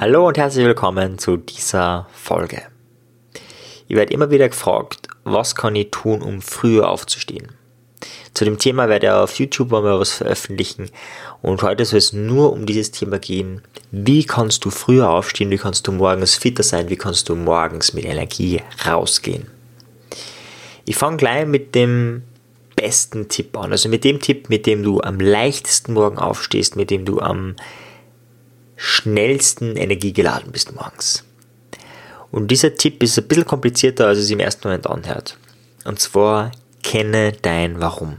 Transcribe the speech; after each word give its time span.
Hallo 0.00 0.28
und 0.28 0.38
herzlich 0.38 0.64
willkommen 0.64 1.18
zu 1.18 1.36
dieser 1.36 2.06
Folge. 2.12 2.62
Ich 3.88 3.96
werde 3.96 4.12
immer 4.12 4.30
wieder 4.30 4.48
gefragt, 4.48 5.08
was 5.24 5.54
kann 5.54 5.74
ich 5.76 5.90
tun, 5.90 6.22
um 6.22 6.40
früher 6.40 6.88
aufzustehen? 6.88 7.48
Zu 8.34 8.44
dem 8.44 8.58
Thema 8.58 8.88
werde 8.88 9.06
ich 9.06 9.12
auf 9.12 9.38
YouTube 9.38 9.70
mal 9.70 9.82
was 9.82 10.12
veröffentlichen 10.12 10.90
und 11.42 11.62
heute 11.62 11.84
soll 11.84 11.98
es 11.98 12.12
nur 12.12 12.52
um 12.52 12.66
dieses 12.66 12.90
Thema 12.90 13.18
gehen. 13.18 13.62
Wie 13.90 14.24
kannst 14.24 14.64
du 14.64 14.70
früher 14.70 15.10
aufstehen? 15.10 15.50
Wie 15.50 15.58
kannst 15.58 15.86
du 15.86 15.92
morgens 15.92 16.36
fitter 16.36 16.62
sein? 16.62 16.88
Wie 16.90 16.96
kannst 16.96 17.28
du 17.28 17.34
morgens 17.34 17.92
mit 17.94 18.04
Energie 18.04 18.62
rausgehen? 18.86 19.46
Ich 20.84 20.96
fange 20.96 21.16
gleich 21.16 21.46
mit 21.46 21.74
dem 21.74 22.22
besten 22.80 23.28
Tipp 23.28 23.56
an. 23.56 23.72
Also 23.72 23.88
mit 23.88 24.04
dem 24.04 24.20
Tipp, 24.20 24.48
mit 24.48 24.66
dem 24.66 24.82
du 24.82 25.00
am 25.00 25.20
leichtesten 25.20 25.92
morgen 25.92 26.18
aufstehst, 26.18 26.76
mit 26.76 26.90
dem 26.90 27.04
du 27.04 27.20
am 27.20 27.56
schnellsten 28.76 29.76
energiegeladen 29.76 30.52
bist 30.52 30.74
morgens. 30.74 31.24
Und 32.30 32.50
dieser 32.50 32.74
Tipp 32.74 33.02
ist 33.02 33.18
ein 33.18 33.26
bisschen 33.26 33.44
komplizierter, 33.44 34.06
als 34.06 34.18
es 34.18 34.30
im 34.30 34.38
ersten 34.38 34.68
Moment 34.68 34.86
anhört. 34.86 35.36
Und 35.84 35.98
zwar 35.98 36.52
kenne 36.82 37.32
dein 37.32 37.80
Warum. 37.80 38.18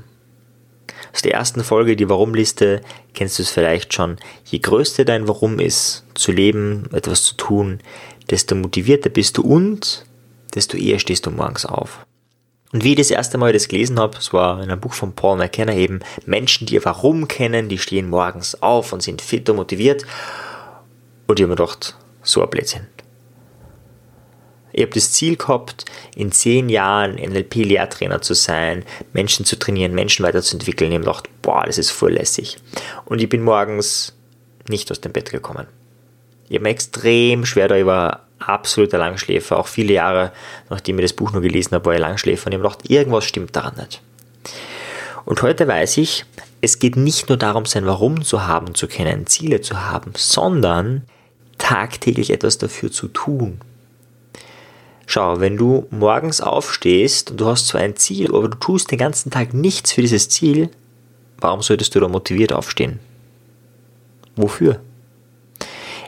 Aus 1.14 1.22
der 1.22 1.34
ersten 1.34 1.64
Folge, 1.64 1.96
die 1.96 2.10
Warum-Liste, 2.10 2.82
kennst 3.14 3.40
du 3.40 3.44
es 3.44 3.50
vielleicht 3.50 3.94
schon. 3.94 4.18
Je 4.46 4.60
größer 4.60 5.06
dein 5.06 5.28
Warum 5.28 5.60
ist, 5.60 6.04
zu 6.14 6.32
leben, 6.32 6.90
etwas 6.92 7.24
zu 7.24 7.36
tun, 7.36 7.80
desto 8.30 8.56
motivierter 8.56 9.10
bist 9.10 9.38
du 9.38 9.44
und 9.44 10.06
desto 10.56 10.78
eher 10.78 11.00
stehst 11.00 11.26
du 11.26 11.32
morgens 11.32 11.66
auf. 11.66 12.06
Und 12.72 12.84
wie 12.84 12.92
ich 12.92 12.98
das 12.98 13.12
erste 13.12 13.38
Mal 13.38 13.52
das 13.52 13.68
gelesen 13.68 14.00
habe, 14.00 14.18
es 14.18 14.32
war 14.32 14.62
in 14.62 14.70
einem 14.70 14.80
Buch 14.80 14.94
von 14.94 15.14
Paul 15.14 15.38
McKenna 15.38 15.74
eben, 15.74 16.02
Menschen, 16.26 16.68
die 16.68 16.76
ihr 16.76 16.86
Warum 16.86 17.28
kennen, 17.28 17.68
die 17.68 17.80
stehen 17.80 18.10
morgens 18.10 18.62
auf 18.62 18.94
und 18.94 19.02
sind 19.02 19.22
fit 19.22 19.50
und 19.50 19.56
motiviert. 19.56 20.06
Und 21.28 21.40
ich 21.40 21.44
habe 21.44 21.50
mir 21.50 21.56
gedacht, 21.56 21.96
so 22.22 22.44
ein 22.44 22.50
Blödsinn. 22.50 22.88
Ich 24.72 24.84
habe 24.84 24.94
das 24.94 25.12
Ziel 25.12 25.36
gehabt, 25.36 25.86
in 26.16 26.32
zehn 26.32 26.70
Jahren 26.70 27.16
NLP-Lehrtrainer 27.16 28.22
zu 28.22 28.36
sein, 28.36 28.86
Menschen 29.14 29.46
zu 29.46 29.58
trainieren, 29.58 29.96
Menschen 29.96 30.24
weiterzuentwickeln. 30.24 30.92
Ich 30.92 30.96
habe 30.96 31.06
gedacht, 31.06 31.30
boah, 31.42 31.64
das 31.66 31.80
ist 31.80 31.90
voll 31.90 32.14
lässig. 32.14 32.58
Und 33.06 33.20
ich 33.20 33.30
bin 33.30 33.44
morgens 33.44 34.16
nicht 34.68 34.92
aus 34.92 35.02
dem 35.02 35.12
Bett 35.12 35.32
gekommen. 35.32 35.66
Ich 36.50 36.56
habe 36.56 36.64
mir 36.64 36.70
extrem 36.70 37.46
schwer 37.46 37.68
da, 37.68 37.76
ich 37.76 37.86
war 37.86 38.28
absoluter 38.40 38.98
Langschläfer. 38.98 39.58
Auch 39.58 39.68
viele 39.68 39.94
Jahre, 39.94 40.32
nachdem 40.70 41.00
ich 41.00 41.06
das 41.06 41.14
Buch 41.14 41.32
nur 41.32 41.42
gelesen 41.42 41.74
habe, 41.74 41.86
war 41.86 41.94
ich 41.94 42.00
Langschläfer. 42.00 42.48
Und 42.48 42.54
ich 42.54 42.60
habe 42.60 42.70
gedacht, 42.70 42.90
irgendwas 42.90 43.26
stimmt 43.26 43.56
daran 43.56 43.76
nicht. 43.78 44.02
Und 45.26 45.42
heute 45.42 45.68
weiß 45.68 45.98
ich, 45.98 46.26
es 46.62 46.80
geht 46.80 46.96
nicht 46.96 47.30
nur 47.30 47.38
darum, 47.38 47.66
sein 47.66 47.86
Warum 47.86 48.24
zu 48.24 48.48
haben, 48.48 48.76
zu 48.76 48.88
kennen, 48.88 49.28
Ziele 49.28 49.62
zu 49.62 49.90
haben, 49.90 50.14
sondern 50.16 51.04
tagtäglich 51.58 52.32
etwas 52.32 52.58
dafür 52.58 52.92
zu 52.92 53.08
tun. 53.08 53.62
Schau, 55.06 55.40
wenn 55.40 55.58
du 55.58 55.88
morgens 55.90 56.42
aufstehst 56.42 57.32
und 57.32 57.42
du 57.42 57.48
hast 57.48 57.68
zwar 57.68 57.82
ein 57.82 57.96
Ziel, 57.96 58.30
aber 58.36 58.50
du 58.50 58.58
tust 58.58 58.92
den 58.92 59.00
ganzen 59.00 59.32
Tag 59.32 59.54
nichts 59.54 59.92
für 59.92 60.02
dieses 60.02 60.30
Ziel, 60.30 60.70
warum 61.40 61.62
solltest 61.62 61.96
du 61.96 62.00
da 62.00 62.08
motiviert 62.08 62.54
aufstehen? 62.54 63.00
Wofür? 64.36 64.80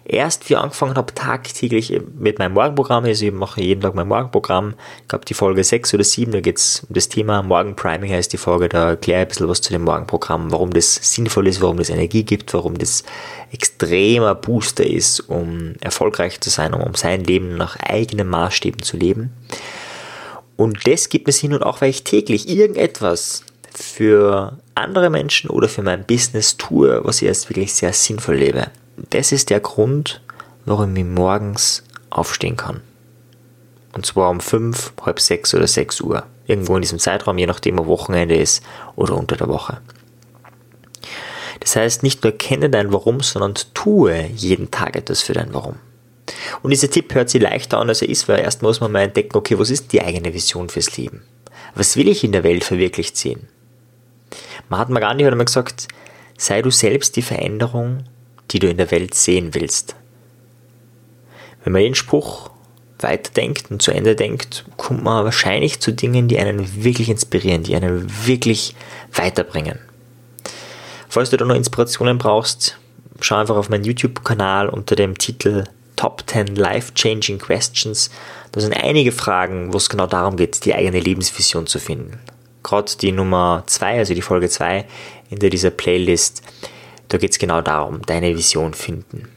Erst 0.06 0.50
wie 0.50 0.54
ich 0.54 0.60
angefangen 0.60 0.96
habe, 0.96 1.14
tagtäglich 1.14 2.00
mit 2.18 2.40
meinem 2.40 2.54
Morgenprogramm, 2.54 3.06
also 3.06 3.26
ich 3.26 3.32
mache 3.32 3.62
jeden 3.62 3.82
Tag 3.82 3.96
mein 3.96 4.08
Morgenprogramm, 4.08 4.74
ich 5.02 5.08
glaube 5.08 5.26
die 5.26 5.34
Folge 5.34 5.64
6 5.64 5.94
oder 5.94 6.04
7, 6.04 6.32
da 6.32 6.42
geht 6.42 6.58
es 6.58 6.84
um 6.88 6.94
das 6.94 7.08
Thema 7.10 7.44
Morgenpriming 7.44 8.12
heißt 8.12 8.34
die 8.34 8.38
Folge, 8.38 8.70
da 8.70 8.90
erkläre 8.90 9.22
ich 9.22 9.26
ein 9.26 9.28
bisschen 9.30 9.48
was 9.48 9.62
zu 9.62 9.72
dem 9.72 9.84
Morgenprogramm, 9.84 10.52
warum 10.52 10.72
das 10.72 10.96
sinnvoll 10.96 11.48
ist, 11.48 11.62
warum 11.62 11.78
das 11.78 11.90
Energie 11.90 12.24
gibt, 12.24 12.54
warum 12.54 12.78
das 12.78 13.04
extremer 13.52 14.36
Booster 14.36 14.86
ist, 14.86 15.22
um 15.22 15.76
erfolgreich 15.82 16.40
zu 16.42 16.50
sein, 16.50 16.74
um, 16.74 16.96
sein 16.96 17.24
Leben 17.24 17.56
nach 17.56 17.78
eigenen 17.80 18.28
Maßstäben 18.28 18.82
zu 18.82 18.98
leben. 18.98 19.32
Und 20.58 20.88
das 20.88 21.10
gibt 21.10 21.28
mir 21.28 21.34
Sinn 21.34 21.54
und 21.54 21.64
auch 21.64 21.82
weil 21.82 21.90
ich 21.90 22.04
täglich 22.04 22.48
irgendetwas 22.48 23.44
für 23.74 24.58
andere 24.76 25.10
Menschen 25.10 25.50
oder 25.50 25.70
für 25.70 25.82
mein 25.82 26.06
Business 26.06 26.58
tue, 26.58 27.02
was 27.04 27.22
ich 27.22 27.28
jetzt 27.28 27.50
wirklich 27.50 27.74
sehr 27.74 27.94
sinnvoll 27.94 28.36
lebe 28.36 28.68
das 29.10 29.32
ist 29.32 29.50
der 29.50 29.60
Grund, 29.60 30.22
warum 30.66 30.96
ich 30.96 31.06
morgens 31.06 31.84
aufstehen 32.10 32.58
kann. 32.58 32.82
Und 33.94 34.06
zwar 34.06 34.30
um 34.30 34.40
fünf, 34.40 34.94
halb 35.02 35.20
sechs 35.20 35.54
oder 35.54 35.68
sechs 35.68 36.00
Uhr. 36.00 36.24
Irgendwo 36.46 36.76
in 36.76 36.82
diesem 36.82 37.00
Zeitraum, 37.00 37.38
je 37.38 37.46
nachdem, 37.46 37.80
ob 37.80 37.88
Wochenende 37.88 38.36
ist 38.36 38.64
oder 38.96 39.16
unter 39.18 39.36
der 39.36 39.48
Woche. 39.48 39.82
Das 41.60 41.76
heißt, 41.76 42.04
nicht 42.04 42.24
nur 42.24 42.34
kenne 42.34 42.70
dein 42.70 42.92
Warum, 42.92 43.22
sondern 43.22 43.54
tue 43.74 44.28
jeden 44.36 44.72
Tag 44.72 44.96
etwas 44.96 45.22
für 45.22 45.34
dein 45.34 45.54
Warum. 45.54 45.76
Und 46.62 46.72
dieser 46.72 46.90
Tipp 46.90 47.14
hört 47.14 47.30
sich 47.30 47.42
leichter 47.42 47.80
an, 47.80 47.90
als 47.90 48.02
er 48.02 48.10
ist, 48.10 48.28
weil 48.28 48.40
erst 48.40 48.62
muss 48.62 48.80
man 48.80 48.92
mal 48.92 49.02
entdecken, 49.02 49.38
okay, 49.38 49.60
was 49.60 49.70
ist 49.70 49.92
die 49.94 50.02
eigene 50.02 50.34
Vision 50.34 50.70
fürs 50.70 50.98
Leben? 50.98 51.24
Was 51.76 51.96
will 51.96 52.08
ich 52.08 52.24
in 52.24 52.32
der 52.32 52.44
Welt 52.44 52.64
verwirklicht 52.64 53.16
sehen? 53.16 53.48
Mahatma 54.70 55.00
Gandhi 55.00 55.24
hat 55.24 55.32
einmal 55.32 55.46
gesagt, 55.46 55.88
sei 56.38 56.62
du 56.62 56.72
selbst 56.72 57.16
die 57.16 57.22
Veränderung, 57.22 58.04
die 58.52 58.60
du 58.60 58.68
in 58.68 58.78
der 58.78 58.92
Welt 58.92 59.14
sehen 59.14 59.54
willst. 59.54 59.96
Wenn 61.64 61.74
man 61.74 61.82
den 61.84 61.96
Spruch 61.96 62.50
weiterdenkt 63.00 63.72
und 63.72 63.82
zu 63.82 63.92
Ende 63.92 64.16
denkt, 64.16 64.66
kommt 64.78 65.04
man 65.04 65.24
wahrscheinlich 65.26 65.80
zu 65.80 65.92
Dingen, 65.92 66.28
die 66.28 66.40
einen 66.40 66.84
wirklich 66.84 67.10
inspirieren, 67.10 67.64
die 67.64 67.76
einen 67.76 68.10
wirklich 68.26 68.76
weiterbringen. 69.14 69.80
Falls 71.10 71.30
du 71.30 71.38
da 71.38 71.46
noch 71.46 71.56
Inspirationen 71.56 72.18
brauchst, 72.18 72.78
schau 73.20 73.36
einfach 73.36 73.56
auf 73.56 73.70
meinen 73.70 73.84
YouTube-Kanal 73.84 74.70
unter 74.70 74.96
dem 74.96 75.18
Titel 75.18 75.66
Top 75.96 76.24
10 76.26 76.56
Life-Changing 76.56 77.38
Questions. 77.38 78.10
Da 78.52 78.62
sind 78.62 78.74
einige 78.74 79.12
Fragen, 79.12 79.74
wo 79.74 79.78
es 79.78 79.90
genau 79.90 80.08
darum 80.08 80.36
geht, 80.38 80.66
die 80.66 80.74
eigene 80.74 81.00
Lebensvision 81.00 81.68
zu 81.68 81.80
finden. 81.80 82.20
Gerade 82.64 82.92
die 83.00 83.12
Nummer 83.12 83.64
2, 83.68 84.00
also 84.00 84.14
die 84.14 84.22
Folge 84.22 84.50
2 84.50 84.86
in 85.30 85.40
dieser 85.40 85.70
Playlist, 85.70 86.42
da 87.12 87.18
geht 87.18 87.32
es 87.32 87.40
genau 87.40 87.62
darum, 87.62 88.02
deine 88.06 88.38
Vision 88.38 88.74
finden. 88.74 89.28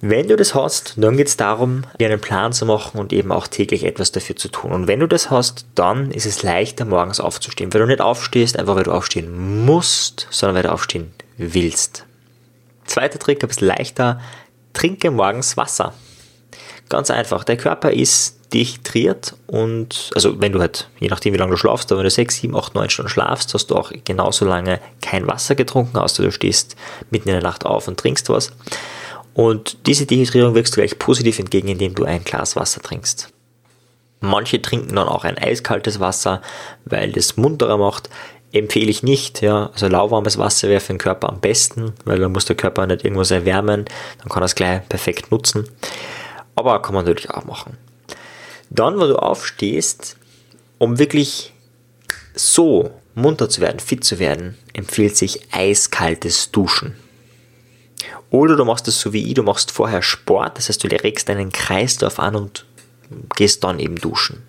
Wenn 0.00 0.26
du 0.26 0.36
das 0.36 0.54
hast, 0.54 0.94
dann 0.96 1.16
geht 1.16 1.28
es 1.28 1.36
darum, 1.36 1.84
dir 1.98 2.08
einen 2.08 2.20
Plan 2.20 2.52
zu 2.52 2.66
machen 2.66 2.98
und 2.98 3.12
eben 3.12 3.30
auch 3.30 3.46
täglich 3.46 3.84
etwas 3.84 4.10
dafür 4.10 4.34
zu 4.34 4.48
tun. 4.48 4.72
Und 4.72 4.88
wenn 4.88 4.98
du 5.00 5.06
das 5.06 5.30
hast, 5.30 5.66
dann 5.76 6.10
ist 6.10 6.26
es 6.26 6.42
leichter, 6.42 6.84
morgens 6.84 7.20
aufzustehen. 7.20 7.72
Weil 7.72 7.80
du 7.80 7.86
nicht 7.86 8.00
aufstehst, 8.00 8.58
einfach 8.58 8.74
weil 8.74 8.82
du 8.82 8.92
aufstehen 8.92 9.64
musst, 9.64 10.26
sondern 10.30 10.56
weil 10.56 10.62
du 10.64 10.72
aufstehen 10.72 11.14
willst. 11.38 12.04
Zweiter 12.84 13.18
Trick, 13.20 13.42
ein 13.42 13.48
bisschen 13.48 13.68
leichter, 13.68 14.20
trinke 14.72 15.12
morgens 15.12 15.56
Wasser. 15.56 15.94
Ganz 16.88 17.10
einfach, 17.10 17.44
der 17.44 17.56
Körper 17.56 17.92
ist 17.92 18.40
dehydriert 18.54 19.34
und, 19.46 20.10
also 20.14 20.40
wenn 20.40 20.52
du 20.52 20.60
halt, 20.60 20.88
je 21.00 21.08
nachdem 21.08 21.34
wie 21.34 21.38
lange 21.38 21.50
du 21.50 21.56
schlafst, 21.56 21.90
aber 21.90 21.98
wenn 21.98 22.06
du 22.06 22.10
6, 22.10 22.36
7, 22.36 22.56
8, 22.56 22.74
9 22.74 22.88
Stunden 22.90 23.10
schlafst, 23.10 23.52
hast 23.52 23.66
du 23.66 23.76
auch 23.76 23.92
genauso 24.04 24.44
lange 24.44 24.80
kein 25.02 25.26
Wasser 25.26 25.56
getrunken, 25.56 25.98
außer 25.98 26.22
du 26.22 26.30
stehst 26.30 26.76
mitten 27.10 27.28
in 27.28 27.34
der 27.34 27.42
Nacht 27.42 27.66
auf 27.66 27.88
und 27.88 27.98
trinkst 27.98 28.28
was. 28.30 28.52
Und 29.34 29.86
diese 29.86 30.06
Dehydrierung 30.06 30.54
wirkst 30.54 30.76
du 30.76 30.80
gleich 30.80 30.98
positiv 30.98 31.40
entgegen, 31.40 31.68
indem 31.68 31.94
du 31.94 32.04
ein 32.04 32.22
Glas 32.22 32.54
Wasser 32.54 32.80
trinkst. 32.80 33.30
Manche 34.20 34.62
trinken 34.62 34.94
dann 34.94 35.08
auch 35.08 35.24
ein 35.24 35.36
eiskaltes 35.36 36.00
Wasser, 36.00 36.40
weil 36.84 37.12
das 37.12 37.36
munterer 37.36 37.76
macht. 37.76 38.08
Empfehle 38.52 38.88
ich 38.88 39.02
nicht, 39.02 39.42
ja. 39.42 39.70
Also 39.72 39.88
lauwarmes 39.88 40.38
Wasser 40.38 40.68
wäre 40.68 40.80
für 40.80 40.92
den 40.92 40.98
Körper 40.98 41.28
am 41.28 41.40
besten, 41.40 41.92
weil 42.04 42.20
dann 42.20 42.32
muss 42.32 42.44
der 42.44 42.56
Körper 42.56 42.86
nicht 42.86 43.04
irgendwas 43.04 43.32
erwärmen, 43.32 43.84
dann 44.18 44.28
kann 44.28 44.42
er 44.42 44.46
es 44.46 44.54
gleich 44.54 44.88
perfekt 44.88 45.32
nutzen. 45.32 45.68
Aber 46.54 46.80
kann 46.80 46.94
man 46.94 47.04
natürlich 47.04 47.30
auch 47.30 47.44
machen. 47.44 47.76
Dann, 48.70 48.98
wenn 48.98 49.08
du 49.08 49.16
aufstehst, 49.16 50.16
um 50.78 50.98
wirklich 50.98 51.52
so 52.34 52.90
munter 53.14 53.48
zu 53.48 53.60
werden, 53.60 53.78
fit 53.78 54.04
zu 54.04 54.18
werden, 54.18 54.58
empfiehlt 54.72 55.16
sich 55.16 55.40
eiskaltes 55.52 56.50
Duschen. 56.50 56.96
Oder 58.30 58.56
du 58.56 58.64
machst 58.64 58.88
es 58.88 59.00
so 59.00 59.12
wie 59.12 59.28
ich, 59.28 59.34
du 59.34 59.44
machst 59.44 59.70
vorher 59.70 60.02
Sport, 60.02 60.58
das 60.58 60.68
heißt, 60.68 60.82
du 60.82 60.88
regst 60.88 61.28
deinen 61.28 61.52
Kreislauf 61.52 62.18
an 62.18 62.34
und 62.34 62.66
gehst 63.36 63.62
dann 63.62 63.78
eben 63.78 63.96
duschen. 63.96 64.42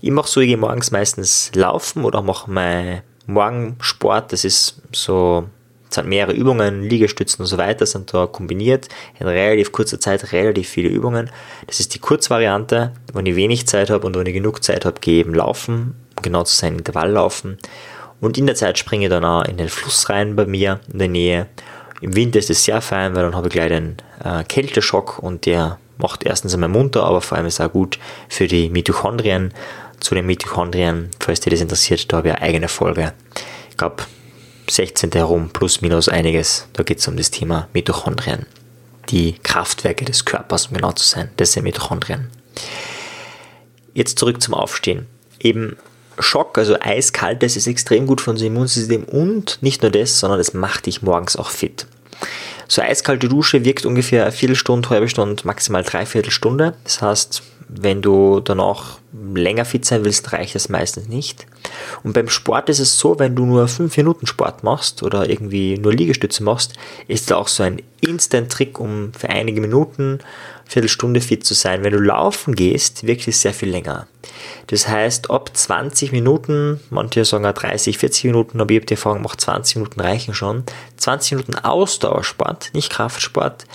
Ich 0.00 0.10
mache 0.10 0.28
so, 0.28 0.40
ich 0.40 0.48
gehe 0.48 0.56
morgens 0.56 0.90
meistens 0.90 1.50
laufen 1.54 2.04
oder 2.04 2.22
mache 2.22 2.50
mein 2.50 3.02
Morgensport, 3.26 4.32
das 4.32 4.44
ist 4.44 4.80
so 4.92 5.48
es 5.92 5.98
hat 5.98 6.06
mehrere 6.06 6.32
Übungen, 6.32 6.82
Liegestützen 6.82 7.42
und 7.42 7.46
so 7.46 7.58
weiter 7.58 7.84
sind 7.84 8.14
da 8.14 8.26
kombiniert. 8.26 8.88
In 9.20 9.28
relativ 9.28 9.72
kurzer 9.72 10.00
Zeit 10.00 10.32
relativ 10.32 10.68
viele 10.68 10.88
Übungen. 10.88 11.30
Das 11.66 11.80
ist 11.80 11.94
die 11.94 11.98
Kurzvariante. 11.98 12.92
Wenn 13.12 13.26
ich 13.26 13.36
wenig 13.36 13.66
Zeit 13.66 13.90
habe 13.90 14.06
und 14.06 14.16
wenn 14.16 14.26
ich 14.26 14.32
genug 14.32 14.64
Zeit 14.64 14.86
habe, 14.86 15.00
gehe 15.00 15.20
ich 15.20 15.26
eben 15.26 15.34
laufen, 15.34 15.94
um 16.16 16.22
genau 16.22 16.44
zu 16.44 16.56
sein, 16.56 16.78
Intervalllaufen. 16.78 17.58
Und 18.22 18.38
in 18.38 18.46
der 18.46 18.54
Zeit 18.54 18.78
springe 18.78 19.04
ich 19.04 19.10
dann 19.10 19.24
auch 19.24 19.44
in 19.44 19.58
den 19.58 19.68
Fluss 19.68 20.08
rein 20.08 20.34
bei 20.34 20.46
mir 20.46 20.80
in 20.90 20.98
der 20.98 21.08
Nähe. 21.08 21.46
Im 22.00 22.16
Winter 22.16 22.38
ist 22.38 22.48
es 22.48 22.64
sehr 22.64 22.80
fein, 22.80 23.14
weil 23.14 23.24
dann 23.24 23.36
habe 23.36 23.48
ich 23.48 23.52
gleich 23.52 23.68
den 23.68 23.98
äh, 24.24 24.44
Kälteschock 24.44 25.18
und 25.18 25.44
der 25.44 25.78
macht 25.98 26.24
erstens 26.24 26.54
einmal 26.54 26.70
munter, 26.70 27.04
aber 27.04 27.20
vor 27.20 27.36
allem 27.36 27.46
ist 27.46 27.60
auch 27.60 27.70
gut 27.70 27.98
für 28.30 28.46
die 28.46 28.70
Mitochondrien. 28.70 29.52
Zu 30.00 30.14
den 30.14 30.24
Mitochondrien, 30.26 31.10
falls 31.20 31.40
dir 31.40 31.50
das 31.50 31.60
interessiert, 31.60 32.10
da 32.10 32.16
habe 32.16 32.28
ich 32.28 32.34
eine 32.34 32.42
eigene 32.42 32.68
Folge. 32.68 33.12
Ich 33.70 33.76
glaube, 33.76 34.02
16. 34.68 35.12
herum, 35.12 35.50
plus 35.52 35.80
minus 35.80 36.08
einiges. 36.08 36.66
Da 36.72 36.82
geht 36.82 36.98
es 36.98 37.08
um 37.08 37.16
das 37.16 37.30
Thema 37.30 37.68
Mitochondrien. 37.72 38.46
Die 39.08 39.34
Kraftwerke 39.42 40.04
des 40.04 40.24
Körpers, 40.24 40.66
um 40.66 40.74
genau 40.74 40.92
zu 40.92 41.06
sein. 41.06 41.30
Das 41.36 41.52
sind 41.52 41.64
Mitochondrien. 41.64 42.28
Jetzt 43.94 44.18
zurück 44.18 44.40
zum 44.40 44.54
Aufstehen. 44.54 45.06
Eben 45.40 45.76
Schock, 46.18 46.56
also 46.58 46.76
eiskalt, 46.80 47.42
das 47.42 47.56
ist 47.56 47.66
extrem 47.66 48.06
gut 48.06 48.20
für 48.20 48.30
unser 48.30 48.46
Immunsystem 48.46 49.04
und 49.04 49.58
nicht 49.60 49.82
nur 49.82 49.90
das, 49.90 50.20
sondern 50.20 50.38
das 50.38 50.54
macht 50.54 50.86
dich 50.86 51.02
morgens 51.02 51.36
auch 51.36 51.50
fit. 51.50 51.86
So 52.68 52.80
eiskalte 52.80 53.28
Dusche 53.28 53.64
wirkt 53.64 53.84
ungefähr 53.84 54.22
eine 54.22 54.32
Viertelstunde, 54.32 54.88
halbe 54.88 55.08
Stunde, 55.08 55.42
maximal 55.44 55.82
dreiviertel 55.82 56.30
Stunde. 56.30 56.74
Das 56.84 57.02
heißt, 57.02 57.42
wenn 57.80 58.02
du 58.02 58.40
danach 58.40 58.98
länger 59.34 59.64
fit 59.64 59.84
sein 59.84 60.04
willst, 60.04 60.32
reicht 60.32 60.54
das 60.54 60.68
meistens 60.68 61.08
nicht. 61.08 61.46
Und 62.02 62.12
beim 62.12 62.28
Sport 62.28 62.68
ist 62.68 62.80
es 62.80 62.98
so, 62.98 63.18
wenn 63.18 63.34
du 63.34 63.46
nur 63.46 63.68
5 63.68 63.96
Minuten 63.96 64.26
Sport 64.26 64.62
machst 64.62 65.02
oder 65.02 65.28
irgendwie 65.28 65.78
nur 65.78 65.92
Liegestütze 65.92 66.42
machst, 66.42 66.74
ist 67.08 67.30
da 67.30 67.36
auch 67.36 67.48
so 67.48 67.62
ein 67.62 67.82
Instant-Trick, 68.00 68.80
um 68.80 69.12
für 69.12 69.28
einige 69.28 69.60
Minuten, 69.60 70.18
Viertelstunde 70.66 71.20
fit 71.20 71.44
zu 71.44 71.54
sein. 71.54 71.84
Wenn 71.84 71.92
du 71.92 72.00
laufen 72.00 72.54
gehst, 72.54 73.06
wirkt 73.06 73.28
es 73.28 73.42
sehr 73.42 73.54
viel 73.54 73.70
länger. 73.70 74.06
Das 74.68 74.88
heißt, 74.88 75.30
ab 75.30 75.50
20 75.52 76.12
Minuten, 76.12 76.80
manche 76.90 77.24
sagen 77.24 77.44
auch 77.46 77.52
30, 77.52 77.98
40 77.98 78.24
Minuten, 78.24 78.60
aber 78.60 78.70
ich 78.70 78.78
habe 78.78 78.86
die 78.86 78.94
Erfahrung 78.94 79.18
gemacht, 79.18 79.40
20 79.40 79.76
Minuten 79.76 80.00
reichen 80.00 80.34
schon. 80.34 80.64
20 80.96 81.32
Minuten 81.32 81.54
Ausdauersport, 81.56 82.70
nicht 82.72 82.90
Kraftsport, 82.90 83.66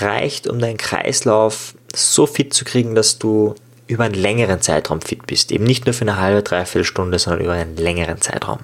reicht, 0.00 0.48
um 0.48 0.58
deinen 0.58 0.76
Kreislauf 0.76 1.74
so 1.94 2.26
fit 2.26 2.54
zu 2.54 2.64
kriegen, 2.64 2.94
dass 2.94 3.18
du 3.18 3.54
über 3.86 4.04
einen 4.04 4.14
längeren 4.14 4.60
Zeitraum 4.60 5.00
fit 5.00 5.26
bist. 5.26 5.50
Eben 5.50 5.64
nicht 5.64 5.86
nur 5.86 5.94
für 5.94 6.02
eine 6.02 6.18
halbe, 6.18 6.42
dreiviertel 6.42 6.84
Stunde, 6.84 7.18
sondern 7.18 7.42
über 7.42 7.52
einen 7.54 7.76
längeren 7.76 8.20
Zeitraum. 8.20 8.60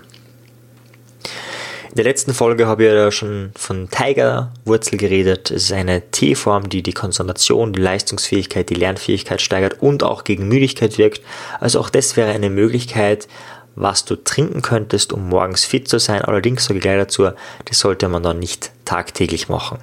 In 1.91 1.97
der 1.97 2.05
letzten 2.05 2.35
Folge 2.35 2.67
habe 2.67 2.85
ich 2.85 2.93
ja 2.93 3.11
schon 3.11 3.53
von 3.57 3.89
Tigerwurzel 3.89 4.99
geredet. 4.99 5.51
Es 5.51 5.65
ist 5.65 5.73
eine 5.73 6.11
Teeform, 6.11 6.69
die 6.69 6.83
die 6.83 6.93
Konzentration, 6.93 7.73
die 7.73 7.81
Leistungsfähigkeit, 7.81 8.69
die 8.69 8.75
Lernfähigkeit 8.75 9.41
steigert 9.41 9.81
und 9.81 10.03
auch 10.03 10.23
gegen 10.23 10.47
Müdigkeit 10.47 10.99
wirkt. 10.99 11.23
Also 11.59 11.81
auch 11.81 11.89
das 11.89 12.17
wäre 12.19 12.31
eine 12.33 12.51
Möglichkeit, 12.51 13.29
was 13.77 14.05
du 14.05 14.17
trinken 14.17 14.63
könntest, 14.63 15.13
um 15.13 15.29
morgens 15.29 15.65
fit 15.65 15.89
zu 15.89 15.99
sein. 15.99 16.21
Allerdings 16.23 16.67
sage 16.67 16.79
ich 16.79 16.83
gleich 16.83 16.99
dazu, 16.99 17.31
das 17.65 17.79
sollte 17.79 18.09
man 18.09 18.23
dann 18.23 18.39
nicht 18.39 18.73
tagtäglich 18.85 19.49
machen. 19.49 19.79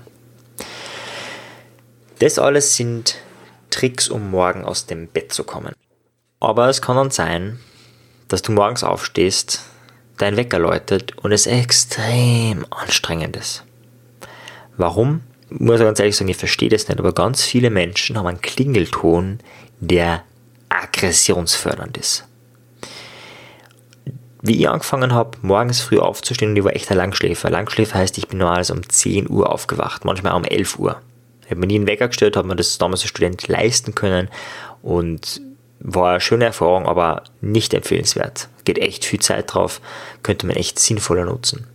Das 2.19 2.37
alles 2.37 2.75
sind 2.75 3.15
Tricks, 3.73 4.07
um 4.07 4.29
morgen 4.29 4.63
aus 4.63 4.85
dem 4.85 5.07
Bett 5.07 5.33
zu 5.33 5.43
kommen. 5.43 5.73
Aber 6.39 6.69
es 6.69 6.81
kann 6.81 6.95
dann 6.95 7.11
sein, 7.11 7.59
dass 8.27 8.43
du 8.43 8.51
morgens 8.51 8.83
aufstehst, 8.83 9.61
dein 10.17 10.37
Wecker 10.37 10.59
läutet 10.59 11.17
und 11.17 11.31
es 11.31 11.47
extrem 11.47 12.65
anstrengend 12.69 13.35
ist. 13.35 13.63
Warum? 14.77 15.21
Ich 15.49 15.59
muss 15.59 15.79
ganz 15.79 15.99
ehrlich 15.99 16.15
sagen, 16.15 16.29
ich 16.29 16.37
verstehe 16.37 16.69
das 16.69 16.87
nicht, 16.87 16.99
aber 16.99 17.13
ganz 17.13 17.43
viele 17.43 17.69
Menschen 17.69 18.17
haben 18.17 18.27
einen 18.27 18.41
Klingelton, 18.41 19.39
der 19.79 20.23
aggressionsfördernd 20.69 21.97
ist. 21.97 22.27
Wie 24.41 24.59
ich 24.59 24.69
angefangen 24.69 25.13
habe, 25.13 25.37
morgens 25.41 25.79
früh 25.79 25.99
aufzustehen 25.99 26.51
und 26.51 26.57
ich 26.57 26.63
war 26.63 26.75
echt 26.75 26.91
ein 26.91 26.97
Langschläfer. 26.97 27.49
Langschläfer 27.49 27.99
heißt, 27.99 28.17
ich 28.17 28.27
bin 28.27 28.39
normalerweise 28.39 28.73
um 28.73 28.87
10 28.87 29.29
Uhr 29.29 29.51
aufgewacht, 29.51 30.05
manchmal 30.05 30.33
um 30.33 30.43
11 30.43 30.79
Uhr. 30.79 31.01
Habe 31.45 31.57
mir 31.57 31.67
nie 31.67 31.75
einen 31.75 31.87
Wecker 31.87 32.07
gestellt, 32.07 32.37
habe 32.37 32.47
mir 32.47 32.55
das 32.55 32.77
damals 32.77 33.01
als 33.01 33.09
Student 33.09 33.47
leisten 33.47 33.95
können 33.95 34.29
und 34.81 35.41
war 35.79 36.11
eine 36.11 36.21
schöne 36.21 36.45
Erfahrung, 36.45 36.85
aber 36.85 37.23
nicht 37.41 37.73
empfehlenswert. 37.73 38.47
Geht 38.63 38.79
echt 38.79 39.05
viel 39.05 39.19
Zeit 39.19 39.53
drauf, 39.53 39.81
könnte 40.23 40.47
man 40.47 40.55
echt 40.55 40.79
sinnvoller 40.79 41.25
nutzen. 41.25 41.67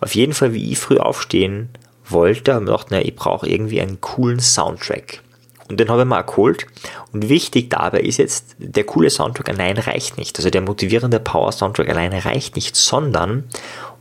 Auf 0.00 0.14
jeden 0.14 0.32
Fall, 0.32 0.54
wie 0.54 0.70
ich 0.70 0.78
früh 0.78 0.98
aufstehen 0.98 1.68
wollte, 2.06 2.54
habe 2.54 2.64
ich 2.64 2.70
gedacht, 2.70 2.86
na, 2.90 3.00
ich 3.00 3.14
brauche 3.16 3.48
irgendwie 3.48 3.80
einen 3.80 4.00
coolen 4.00 4.40
Soundtrack. 4.40 5.20
Und 5.68 5.78
den 5.78 5.88
habe 5.88 6.02
ich 6.02 6.08
mal 6.08 6.22
geholt. 6.22 6.66
Und 7.12 7.28
wichtig 7.28 7.70
dabei 7.70 8.00
ist 8.00 8.16
jetzt, 8.18 8.56
der 8.58 8.84
coole 8.84 9.08
Soundtrack 9.08 9.48
allein 9.48 9.78
reicht 9.78 10.18
nicht. 10.18 10.36
Also 10.36 10.50
der 10.50 10.62
motivierende 10.62 11.20
Power-Soundtrack 11.20 11.88
alleine 11.88 12.24
reicht 12.24 12.56
nicht, 12.56 12.74
sondern, 12.74 13.44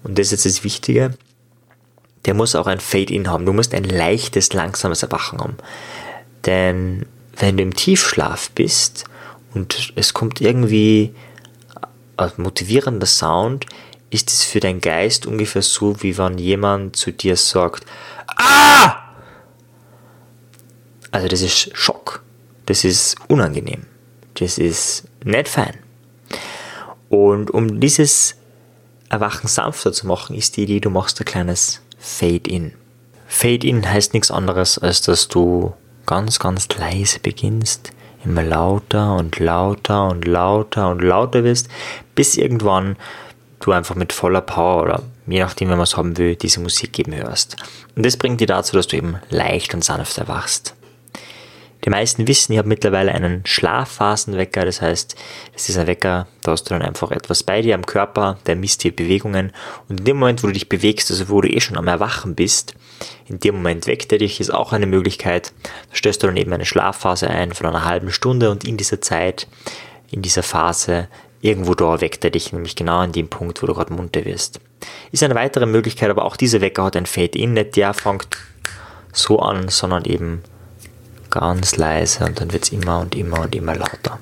und 0.03 0.17
das 0.17 0.27
ist 0.27 0.43
jetzt 0.43 0.57
das 0.57 0.63
Wichtige, 0.63 1.13
der 2.25 2.33
muss 2.33 2.55
auch 2.55 2.67
ein 2.67 2.79
Fade-In 2.79 3.29
haben. 3.29 3.45
Du 3.45 3.53
musst 3.53 3.73
ein 3.73 3.83
leichtes, 3.83 4.53
langsames 4.53 5.03
Erwachen 5.03 5.39
haben. 5.39 5.57
Denn 6.45 7.05
wenn 7.37 7.57
du 7.57 7.63
im 7.63 7.75
Tiefschlaf 7.75 8.51
bist 8.51 9.05
und 9.53 9.93
es 9.95 10.13
kommt 10.13 10.41
irgendwie 10.41 11.13
ein 12.17 12.31
motivierender 12.37 13.07
Sound, 13.07 13.65
ist 14.09 14.29
es 14.29 14.43
für 14.43 14.59
deinen 14.59 14.81
Geist 14.81 15.25
ungefähr 15.25 15.61
so, 15.61 16.01
wie 16.01 16.17
wenn 16.17 16.37
jemand 16.37 16.95
zu 16.95 17.11
dir 17.11 17.35
sagt, 17.35 17.85
Ah! 18.37 18.95
Also 21.11 21.27
das 21.27 21.41
ist 21.41 21.75
Schock. 21.75 22.23
Das 22.65 22.83
ist 22.83 23.15
unangenehm. 23.27 23.85
Das 24.35 24.57
ist 24.57 25.05
nicht 25.23 25.47
fein. 25.47 25.75
Und 27.09 27.51
um 27.51 27.79
dieses 27.79 28.35
Erwachen 29.09 29.47
sanfter 29.47 29.91
zu 29.91 30.05
machen, 30.05 30.35
ist 30.35 30.55
die 30.55 30.63
Idee, 30.63 30.79
du 30.79 30.91
machst 30.91 31.19
ein 31.19 31.25
kleines 31.25 31.81
Fade-In. 31.99 32.73
Fade-In 33.27 33.89
heißt 33.89 34.13
nichts 34.13 34.31
anderes, 34.31 34.77
als 34.77 35.01
dass 35.01 35.27
du 35.27 35.73
ganz, 36.05 36.39
ganz 36.39 36.67
leise 36.77 37.19
beginnst, 37.19 37.91
immer 38.25 38.43
lauter 38.43 39.15
und 39.15 39.39
lauter 39.39 40.09
und 40.09 40.25
lauter 40.25 40.89
und 40.89 41.01
lauter 41.01 41.43
wirst, 41.43 41.69
bis 42.15 42.37
irgendwann 42.37 42.95
du 43.59 43.71
einfach 43.71 43.95
mit 43.95 44.13
voller 44.13 44.41
Power 44.41 44.83
oder 44.83 45.03
je 45.27 45.39
nachdem, 45.39 45.69
wenn 45.69 45.77
man 45.77 45.83
es 45.83 45.97
haben 45.97 46.17
will, 46.17 46.35
diese 46.35 46.59
Musik 46.59 46.93
geben 46.93 47.13
hörst. 47.13 47.55
Und 47.95 48.05
das 48.05 48.17
bringt 48.17 48.41
dir 48.41 48.47
dazu, 48.47 48.75
dass 48.75 48.87
du 48.87 48.97
eben 48.97 49.17
leicht 49.29 49.73
und 49.73 49.83
sanft 49.83 50.17
erwachst. 50.17 50.73
Die 51.85 51.89
meisten 51.89 52.27
wissen, 52.27 52.51
ich 52.51 52.57
habe 52.57 52.67
mittlerweile 52.67 53.13
einen 53.13 53.41
Schlafphasenwecker, 53.45 54.65
das 54.65 54.81
heißt, 54.81 55.15
es 55.55 55.69
ist 55.69 55.77
ein 55.77 55.87
Wecker, 55.87 56.27
da 56.43 56.51
hast 56.51 56.63
du 56.65 56.73
dann 56.73 56.81
einfach 56.81 57.11
etwas 57.11 57.43
bei 57.43 57.61
dir 57.61 57.75
am 57.75 57.85
Körper, 57.85 58.37
der 58.47 58.57
misst 58.57 58.83
dir 58.83 58.93
Bewegungen 58.93 59.53
und 59.87 60.01
in 60.01 60.05
dem 60.05 60.17
Moment, 60.17 60.43
wo 60.43 60.47
du 60.47 60.53
dich 60.53 60.67
bewegst, 60.67 61.09
also 61.09 61.29
wo 61.29 61.39
du 61.39 61.49
eh 61.49 61.61
schon 61.61 61.77
am 61.77 61.87
Erwachen 61.87 62.35
bist, 62.35 62.75
in 63.27 63.39
dem 63.39 63.55
Moment 63.55 63.87
weckt 63.87 64.11
er 64.11 64.17
dich, 64.17 64.41
ist 64.41 64.53
auch 64.53 64.73
eine 64.73 64.87
Möglichkeit. 64.87 65.53
Da 65.63 65.95
stellst 65.95 66.21
du 66.21 66.27
dann 66.27 66.35
eben 66.35 66.51
eine 66.51 66.65
Schlafphase 66.65 67.29
ein 67.29 67.53
von 67.53 67.67
einer 67.67 67.85
halben 67.85 68.11
Stunde 68.11 68.51
und 68.51 68.65
in 68.65 68.75
dieser 68.75 68.99
Zeit, 68.99 69.47
in 70.11 70.21
dieser 70.21 70.43
Phase, 70.43 71.07
irgendwo 71.41 71.75
da 71.75 72.01
weckt 72.01 72.25
er 72.25 72.31
dich, 72.31 72.51
nämlich 72.51 72.75
genau 72.75 72.99
an 72.99 73.13
dem 73.13 73.29
Punkt, 73.29 73.61
wo 73.61 73.67
du 73.67 73.73
gerade 73.73 73.93
munter 73.93 74.25
wirst. 74.25 74.59
Ist 75.11 75.23
eine 75.23 75.35
weitere 75.35 75.65
Möglichkeit, 75.65 76.09
aber 76.09 76.25
auch 76.25 76.35
dieser 76.35 76.59
Wecker 76.59 76.85
hat 76.85 76.97
ein 76.97 77.05
Fade-In, 77.05 77.53
nicht 77.53 77.75
der 77.77 77.93
fängt 77.93 78.27
so 79.13 79.39
an, 79.39 79.69
sondern 79.69 80.05
eben 80.05 80.43
ganz 81.29 81.77
leise 81.77 82.25
und 82.25 82.39
dann 82.39 82.51
wird 82.53 82.63
es 82.63 82.71
immer 82.71 82.99
und 82.99 83.15
immer 83.15 83.41
und 83.41 83.55
immer 83.55 83.75
lauter. 83.75 84.19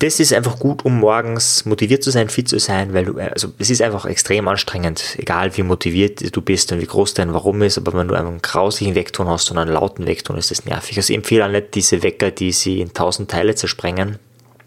Das 0.00 0.18
ist 0.18 0.32
einfach 0.32 0.58
gut, 0.58 0.84
um 0.84 0.98
morgens 0.98 1.64
motiviert 1.64 2.02
zu 2.02 2.10
sein, 2.10 2.28
fit 2.28 2.48
zu 2.48 2.58
sein, 2.58 2.92
weil 2.92 3.04
du, 3.04 3.18
also 3.18 3.52
es 3.58 3.70
ist 3.70 3.80
einfach 3.80 4.04
extrem 4.06 4.48
anstrengend, 4.48 5.16
egal 5.18 5.56
wie 5.56 5.62
motiviert 5.62 6.36
du 6.36 6.42
bist 6.42 6.72
und 6.72 6.80
wie 6.80 6.86
groß 6.86 7.14
dein 7.14 7.32
Warum 7.32 7.62
ist, 7.62 7.78
aber 7.78 7.94
wenn 7.94 8.08
du 8.08 8.14
einen 8.14 8.42
grauslichen 8.42 8.96
Weckton 8.96 9.28
hast 9.28 9.50
und 9.50 9.58
einen 9.58 9.72
lauten 9.72 10.06
Weckton, 10.06 10.36
ist 10.36 10.50
das 10.50 10.64
nervig. 10.64 10.96
Also 10.96 11.12
ich 11.12 11.16
empfehle 11.16 11.46
auch 11.46 11.50
nicht 11.50 11.74
diese 11.74 12.02
Wecker, 12.02 12.30
die 12.32 12.52
sie 12.52 12.80
in 12.80 12.92
tausend 12.92 13.30
Teile 13.30 13.54
zersprengen, 13.54 14.18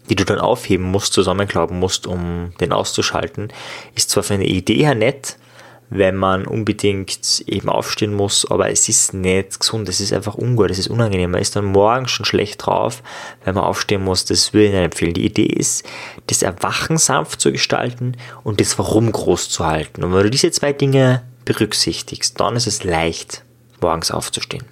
die 0.08 0.16
du 0.16 0.24
dann 0.24 0.38
aufheben 0.38 0.86
musst, 0.86 1.12
zusammenklauben 1.12 1.78
musst, 1.78 2.06
um 2.06 2.52
den 2.60 2.72
auszuschalten. 2.72 3.52
Ist 3.94 4.10
zwar 4.10 4.22
für 4.22 4.34
eine 4.34 4.46
Idee 4.46 4.84
her 4.84 4.94
nett, 4.94 5.36
wenn 5.90 6.16
man 6.16 6.46
unbedingt 6.46 7.42
eben 7.46 7.68
aufstehen 7.68 8.12
muss, 8.12 8.48
aber 8.50 8.70
es 8.70 8.88
ist 8.88 9.14
nicht 9.14 9.60
gesund, 9.60 9.88
es 9.88 10.00
ist 10.00 10.12
einfach 10.12 10.34
ungut, 10.34 10.70
es 10.70 10.78
ist 10.78 10.88
unangenehm. 10.88 11.30
Man 11.30 11.40
ist 11.40 11.56
dann 11.56 11.64
morgen 11.64 12.08
schon 12.08 12.26
schlecht 12.26 12.66
drauf, 12.66 13.02
wenn 13.44 13.54
man 13.54 13.64
aufstehen 13.64 14.04
muss. 14.04 14.24
Das 14.24 14.52
würde 14.52 14.66
ich 14.66 14.72
nicht 14.72 14.82
empfehlen. 14.82 15.14
Die 15.14 15.24
Idee 15.24 15.46
ist, 15.46 15.84
das 16.26 16.42
Erwachen 16.42 16.98
sanft 16.98 17.40
zu 17.40 17.52
gestalten 17.52 18.16
und 18.44 18.60
das 18.60 18.78
Warum 18.78 19.10
groß 19.10 19.48
zu 19.48 19.66
halten. 19.66 20.04
Und 20.04 20.12
wenn 20.12 20.24
du 20.24 20.30
diese 20.30 20.50
zwei 20.50 20.72
Dinge 20.72 21.22
berücksichtigst, 21.44 22.38
dann 22.38 22.56
ist 22.56 22.66
es 22.66 22.84
leicht, 22.84 23.42
morgens 23.80 24.10
aufzustehen. 24.10 24.64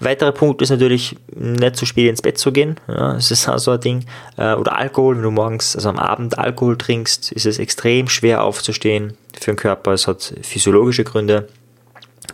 Weiterer 0.00 0.32
Punkt 0.32 0.62
ist 0.62 0.70
natürlich, 0.70 1.16
nicht 1.34 1.76
zu 1.76 1.86
spät 1.86 2.08
ins 2.08 2.22
Bett 2.22 2.38
zu 2.38 2.52
gehen. 2.52 2.76
Ja, 2.86 3.14
das 3.14 3.30
ist 3.30 3.48
auch 3.48 3.58
so 3.58 3.72
ein 3.72 3.80
Ding. 3.80 4.04
Äh, 4.36 4.54
oder 4.54 4.76
Alkohol, 4.76 5.16
wenn 5.16 5.22
du 5.22 5.30
morgens, 5.30 5.74
also 5.74 5.88
am 5.88 5.98
Abend 5.98 6.38
Alkohol 6.38 6.78
trinkst, 6.78 7.32
ist 7.32 7.46
es 7.46 7.58
extrem 7.58 8.08
schwer 8.08 8.44
aufzustehen 8.44 9.14
für 9.38 9.52
den 9.52 9.56
Körper. 9.56 9.92
Es 9.92 10.06
hat 10.06 10.34
physiologische 10.42 11.04
Gründe. 11.04 11.48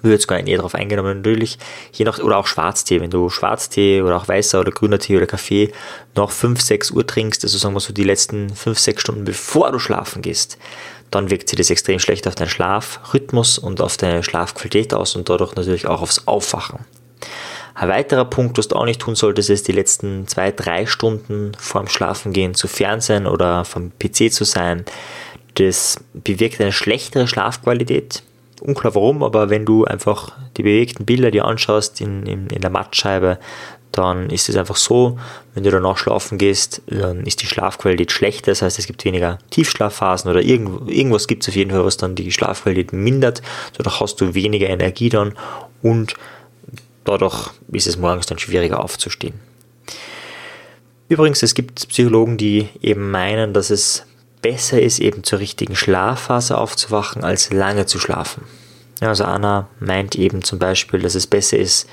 Würde 0.02 0.14
jetzt 0.14 0.26
gar 0.26 0.36
nicht 0.36 0.46
näher 0.46 0.58
darauf 0.58 0.74
eingehen, 0.74 1.02
natürlich, 1.02 1.58
je 1.92 2.04
nach, 2.04 2.18
oder 2.18 2.36
auch 2.36 2.46
Schwarztee, 2.46 3.00
wenn 3.00 3.10
du 3.10 3.30
Schwarztee 3.30 4.02
oder 4.02 4.16
auch 4.16 4.28
weißer 4.28 4.60
oder 4.60 4.72
grüner 4.72 4.98
Tee 4.98 5.16
oder 5.16 5.26
Kaffee 5.26 5.72
nach 6.14 6.30
5, 6.30 6.60
6 6.60 6.90
Uhr 6.90 7.06
trinkst, 7.06 7.44
also 7.44 7.56
sagen 7.56 7.74
wir 7.74 7.80
so 7.80 7.92
die 7.92 8.04
letzten 8.04 8.50
5, 8.50 8.78
6 8.78 9.00
Stunden 9.00 9.24
bevor 9.24 9.70
du 9.70 9.78
schlafen 9.78 10.20
gehst, 10.20 10.58
dann 11.10 11.30
wirkt 11.30 11.48
sich 11.48 11.56
das 11.56 11.70
extrem 11.70 12.00
schlecht 12.00 12.26
auf 12.26 12.34
deinen 12.34 12.48
Schlafrhythmus 12.48 13.56
und 13.56 13.80
auf 13.80 13.96
deine 13.96 14.22
Schlafqualität 14.22 14.92
aus 14.92 15.14
und 15.14 15.28
dadurch 15.28 15.54
natürlich 15.54 15.86
auch 15.86 16.02
aufs 16.02 16.26
Aufwachen. 16.26 16.80
Ein 17.74 17.88
weiterer 17.88 18.24
Punkt, 18.24 18.56
was 18.56 18.68
du 18.68 18.76
auch 18.76 18.84
nicht 18.84 19.00
tun 19.00 19.16
solltest, 19.16 19.50
ist 19.50 19.66
die 19.66 19.72
letzten 19.72 20.28
zwei, 20.28 20.52
drei 20.52 20.86
Stunden 20.86 21.52
vorm 21.58 21.88
Schlafengehen 21.88 22.54
zu 22.54 22.68
Fernsehen 22.68 23.26
oder 23.26 23.64
vom 23.64 23.90
PC 23.98 24.32
zu 24.32 24.44
sein. 24.44 24.84
Das 25.54 25.98
bewirkt 26.12 26.60
eine 26.60 26.72
schlechtere 26.72 27.26
Schlafqualität. 27.26 28.22
Unklar 28.60 28.94
warum, 28.94 29.24
aber 29.24 29.50
wenn 29.50 29.64
du 29.64 29.84
einfach 29.84 30.32
die 30.56 30.62
bewegten 30.62 31.04
Bilder 31.04 31.32
dir 31.32 31.44
anschaust 31.44 32.00
in, 32.00 32.24
in, 32.26 32.46
in 32.46 32.60
der 32.60 32.70
Mattscheibe, 32.70 33.38
dann 33.90 34.30
ist 34.30 34.48
es 34.48 34.56
einfach 34.56 34.76
so, 34.76 35.18
wenn 35.54 35.64
du 35.64 35.70
danach 35.70 35.96
schlafen 35.96 36.38
gehst, 36.38 36.82
dann 36.86 37.26
ist 37.26 37.42
die 37.42 37.46
Schlafqualität 37.46 38.10
schlechter, 38.10 38.50
das 38.50 38.62
heißt 38.62 38.78
es 38.78 38.86
gibt 38.86 39.04
weniger 39.04 39.38
Tiefschlafphasen 39.50 40.30
oder 40.30 40.42
irgend, 40.42 40.90
irgendwas 40.90 41.28
gibt 41.28 41.42
es 41.42 41.48
auf 41.48 41.56
jeden 41.56 41.70
Fall, 41.70 41.84
was 41.84 41.96
dann 41.96 42.14
die 42.14 42.32
Schlafqualität 42.32 42.92
mindert, 42.92 43.42
dadurch 43.76 44.00
hast 44.00 44.20
du 44.20 44.34
weniger 44.34 44.68
Energie 44.68 45.10
dann 45.10 45.34
und 45.82 46.14
dadurch 47.04 47.50
ist 47.72 47.86
es 47.86 47.96
morgens 47.96 48.26
dann 48.26 48.38
schwieriger 48.38 48.82
aufzustehen. 48.82 49.34
Übrigens, 51.08 51.42
es 51.42 51.54
gibt 51.54 51.88
Psychologen, 51.88 52.36
die 52.36 52.68
eben 52.80 53.10
meinen, 53.10 53.52
dass 53.52 53.70
es 53.70 54.06
besser 54.40 54.80
ist, 54.80 54.98
eben 54.98 55.22
zur 55.24 55.38
richtigen 55.38 55.76
Schlafphase 55.76 56.58
aufzuwachen, 56.58 57.24
als 57.24 57.52
lange 57.52 57.86
zu 57.86 57.98
schlafen. 57.98 58.44
Ja, 59.00 59.08
also 59.08 59.24
Anna 59.24 59.68
meint 59.80 60.16
eben 60.16 60.42
zum 60.42 60.58
Beispiel, 60.58 61.00
dass 61.00 61.14
es 61.14 61.26
besser 61.26 61.58
ist, 61.58 61.88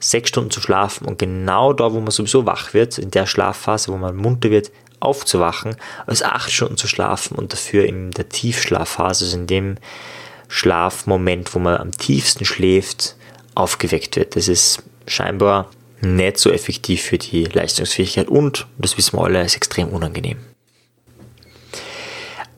sechs 0.00 0.28
Stunden 0.28 0.50
zu 0.50 0.60
schlafen 0.60 1.06
und 1.06 1.18
genau 1.18 1.72
da, 1.72 1.92
wo 1.92 2.00
man 2.00 2.10
sowieso 2.10 2.46
wach 2.46 2.74
wird, 2.74 2.98
in 2.98 3.10
der 3.10 3.26
Schlafphase, 3.26 3.92
wo 3.92 3.96
man 3.96 4.16
munter 4.16 4.50
wird, 4.50 4.70
aufzuwachen, 5.00 5.76
als 6.06 6.22
acht 6.22 6.50
Stunden 6.50 6.76
zu 6.76 6.88
schlafen 6.88 7.36
und 7.36 7.52
dafür 7.52 7.84
in 7.84 8.10
der 8.10 8.28
Tiefschlafphase, 8.28 9.24
also 9.24 9.36
in 9.36 9.46
dem 9.46 9.76
Schlafmoment, 10.48 11.54
wo 11.54 11.58
man 11.58 11.76
am 11.76 11.90
tiefsten 11.90 12.44
schläft, 12.44 13.16
aufgeweckt 13.54 14.16
wird. 14.16 14.36
Das 14.36 14.48
ist 14.48 14.82
scheinbar 15.06 15.70
nicht 16.00 16.38
so 16.38 16.50
effektiv 16.50 17.02
für 17.02 17.18
die 17.18 17.44
Leistungsfähigkeit 17.44 18.28
und, 18.28 18.66
das 18.78 18.96
wissen 18.98 19.18
wir 19.18 19.24
alle, 19.24 19.42
ist 19.42 19.56
extrem 19.56 19.88
unangenehm. 19.88 20.38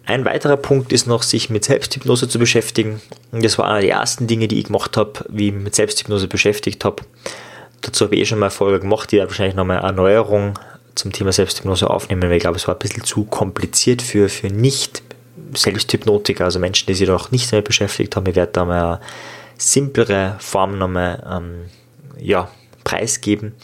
Ein 0.04 0.24
weiterer 0.24 0.56
Punkt 0.56 0.92
ist 0.92 1.08
noch, 1.08 1.24
sich 1.24 1.50
mit 1.50 1.64
Selbsthypnose 1.64 2.28
zu 2.28 2.38
beschäftigen. 2.38 3.00
Das 3.32 3.58
war 3.58 3.66
einer 3.66 3.80
der 3.80 3.90
ersten 3.90 4.28
Dinge, 4.28 4.46
die 4.46 4.60
ich 4.60 4.66
gemacht 4.66 4.96
habe, 4.96 5.24
wie 5.28 5.48
ich 5.48 5.54
mich 5.54 5.64
mit 5.64 5.74
Selbsthypnose 5.74 6.28
beschäftigt 6.28 6.84
habe. 6.84 7.02
Dazu 7.80 8.04
habe 8.04 8.14
ich 8.14 8.22
eh 8.22 8.24
schon 8.24 8.38
mal 8.38 8.50
Folge 8.50 8.80
gemacht, 8.80 9.10
die 9.10 9.18
wahrscheinlich 9.18 9.56
nochmal 9.56 9.78
Erneuerung 9.78 10.58
zum 10.94 11.12
Thema 11.12 11.32
Selbsthypnose 11.32 11.90
aufnehmen, 11.90 12.22
weil 12.22 12.34
ich 12.34 12.40
glaube, 12.40 12.56
es 12.56 12.68
war 12.68 12.76
ein 12.76 12.78
bisschen 12.78 13.04
zu 13.04 13.24
kompliziert 13.24 14.00
für, 14.00 14.28
für 14.28 14.46
nicht 14.46 15.02
Selbsthypnotiker, 15.54 16.44
also 16.44 16.60
Menschen, 16.60 16.86
die 16.86 16.94
sich 16.94 17.08
noch 17.08 17.32
nicht 17.32 17.52
damit 17.52 17.66
beschäftigt 17.66 18.14
haben. 18.14 18.26
Ich 18.26 18.36
werde 18.36 18.52
da 18.52 18.64
mal 18.64 19.00
simplere 19.58 20.36
Form 20.38 20.78
nochmal 20.78 21.22
ähm, 21.30 21.70
ja, 22.18 22.48
preisgeben. 22.84 23.54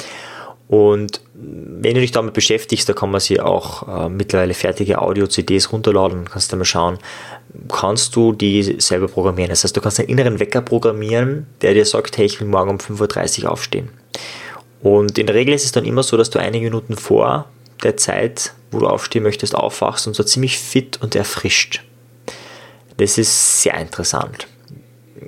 Und 0.68 1.20
wenn 1.34 1.94
du 1.94 2.00
dich 2.00 2.12
damit 2.12 2.32
beschäftigst, 2.32 2.88
da 2.88 2.94
kann 2.94 3.10
man 3.10 3.20
sich 3.20 3.40
auch 3.40 4.06
äh, 4.06 4.08
mittlerweile 4.08 4.54
fertige 4.54 5.02
Audio-CDs 5.02 5.70
runterladen, 5.70 6.24
kannst 6.30 6.50
du 6.50 6.56
mal 6.56 6.64
schauen, 6.64 6.98
kannst 7.68 8.16
du 8.16 8.32
die 8.32 8.80
selber 8.80 9.08
programmieren. 9.08 9.50
Das 9.50 9.64
heißt, 9.64 9.76
du 9.76 9.82
kannst 9.82 10.00
einen 10.00 10.08
inneren 10.08 10.40
Wecker 10.40 10.62
programmieren, 10.62 11.46
der 11.60 11.74
dir 11.74 11.84
sagt, 11.84 12.16
hey, 12.16 12.24
ich 12.24 12.40
will 12.40 12.48
morgen 12.48 12.70
um 12.70 12.78
5.30 12.78 13.44
Uhr 13.44 13.50
aufstehen. 13.50 13.90
Und 14.82 15.18
in 15.18 15.26
der 15.26 15.34
Regel 15.36 15.52
ist 15.52 15.66
es 15.66 15.72
dann 15.72 15.84
immer 15.84 16.02
so, 16.02 16.16
dass 16.16 16.30
du 16.30 16.38
einige 16.38 16.64
Minuten 16.64 16.96
vor 16.96 17.46
der 17.82 17.96
Zeit, 17.98 18.54
wo 18.70 18.78
du 18.78 18.86
aufstehen 18.86 19.24
möchtest, 19.24 19.54
aufwachst 19.54 20.06
und 20.06 20.14
so 20.14 20.22
ziemlich 20.22 20.58
fit 20.58 21.00
und 21.02 21.14
erfrischt. 21.14 21.82
Das 22.96 23.18
ist 23.18 23.62
sehr 23.62 23.74
interessant. 23.78 24.46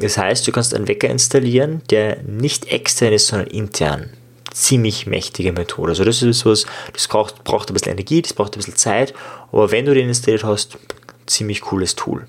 Das 0.00 0.18
heißt, 0.18 0.46
du 0.46 0.52
kannst 0.52 0.74
einen 0.74 0.88
Wecker 0.88 1.08
installieren, 1.08 1.82
der 1.90 2.22
nicht 2.22 2.70
extern 2.72 3.12
ist, 3.12 3.28
sondern 3.28 3.48
intern 3.48 4.10
ziemlich 4.54 5.06
mächtige 5.06 5.52
Methode. 5.52 5.90
Also 5.90 6.04
das 6.04 6.22
ist 6.22 6.46
was, 6.46 6.64
das 6.92 7.08
braucht, 7.08 7.44
braucht 7.44 7.70
ein 7.70 7.74
bisschen 7.74 7.92
Energie, 7.92 8.22
das 8.22 8.32
braucht 8.32 8.54
ein 8.54 8.58
bisschen 8.58 8.76
Zeit, 8.76 9.12
aber 9.52 9.70
wenn 9.70 9.84
du 9.84 9.92
den 9.92 10.08
installiert 10.08 10.44
hast, 10.44 10.78
ziemlich 11.26 11.60
cooles 11.60 11.96
Tool. 11.96 12.26